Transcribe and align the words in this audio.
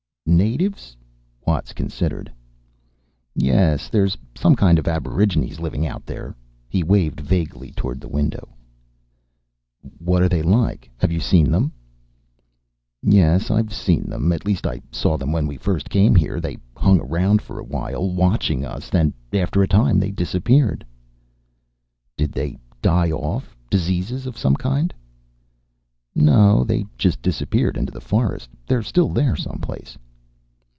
"Natives?" 0.27 0.95
Watts 1.45 1.73
considered. 1.73 2.31
"Yes, 3.35 3.89
there's 3.89 4.17
some 4.33 4.55
kind 4.55 4.79
of 4.79 4.87
aborigines 4.87 5.59
living 5.59 5.85
out 5.85 6.05
there." 6.05 6.35
He 6.69 6.83
waved 6.83 7.19
vaguely 7.19 7.71
toward 7.73 7.99
the 7.99 8.07
window. 8.07 8.47
"What 9.97 10.21
are 10.23 10.29
they 10.29 10.41
like? 10.41 10.89
Have 10.99 11.11
you 11.11 11.19
seen 11.19 11.51
them?" 11.51 11.73
"Yes, 13.03 13.51
I've 13.51 13.73
seen 13.73 14.09
them. 14.09 14.31
At 14.31 14.45
least, 14.45 14.65
I 14.65 14.81
saw 14.89 15.17
them 15.17 15.33
when 15.33 15.47
we 15.47 15.57
first 15.57 15.89
came 15.89 16.15
here. 16.15 16.39
They 16.39 16.57
hung 16.77 17.01
around 17.01 17.41
for 17.41 17.59
a 17.59 17.63
while, 17.65 18.09
watching 18.09 18.63
us, 18.63 18.89
then 18.89 19.13
after 19.33 19.61
a 19.61 19.67
time 19.67 19.99
they 19.99 20.11
disappeared." 20.11 20.85
"Did 22.15 22.31
they 22.31 22.57
die 22.81 23.11
off? 23.11 23.57
Diseases 23.69 24.25
of 24.27 24.37
some 24.37 24.55
kind?" 24.55 24.93
"No. 26.15 26.63
They 26.63 26.83
just 26.83 26.97
just 26.97 27.21
disappeared. 27.21 27.75
Into 27.75 27.91
their 27.91 27.99
forest. 28.01 28.47
They're 28.67 28.83
still 28.83 29.09
there, 29.09 29.35
someplace." 29.35 29.97